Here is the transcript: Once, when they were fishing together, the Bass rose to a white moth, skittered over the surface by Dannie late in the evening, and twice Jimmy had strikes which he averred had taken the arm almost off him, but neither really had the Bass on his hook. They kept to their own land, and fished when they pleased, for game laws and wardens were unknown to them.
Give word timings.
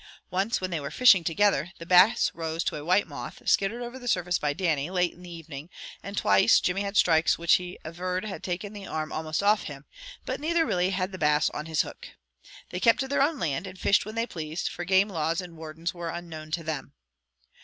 Once, 0.31 0.59
when 0.59 0.71
they 0.71 0.79
were 0.79 0.89
fishing 0.89 1.23
together, 1.23 1.71
the 1.77 1.85
Bass 1.85 2.31
rose 2.33 2.63
to 2.63 2.75
a 2.75 2.83
white 2.83 3.05
moth, 3.07 3.47
skittered 3.47 3.83
over 3.83 3.99
the 3.99 4.07
surface 4.07 4.39
by 4.39 4.51
Dannie 4.51 4.89
late 4.89 5.13
in 5.13 5.21
the 5.21 5.29
evening, 5.29 5.69
and 6.01 6.17
twice 6.17 6.59
Jimmy 6.59 6.81
had 6.81 6.97
strikes 6.97 7.37
which 7.37 7.57
he 7.57 7.77
averred 7.85 8.25
had 8.25 8.41
taken 8.41 8.73
the 8.73 8.87
arm 8.87 9.11
almost 9.11 9.43
off 9.43 9.65
him, 9.65 9.85
but 10.25 10.39
neither 10.39 10.65
really 10.65 10.89
had 10.89 11.11
the 11.11 11.19
Bass 11.19 11.51
on 11.51 11.67
his 11.67 11.83
hook. 11.83 12.07
They 12.71 12.79
kept 12.79 12.99
to 13.01 13.07
their 13.07 13.21
own 13.21 13.37
land, 13.37 13.67
and 13.67 13.77
fished 13.79 14.03
when 14.03 14.15
they 14.15 14.25
pleased, 14.25 14.69
for 14.69 14.85
game 14.85 15.07
laws 15.09 15.39
and 15.39 15.55
wardens 15.55 15.93
were 15.93 16.09
unknown 16.09 16.49
to 16.49 16.63
them. 16.63 16.93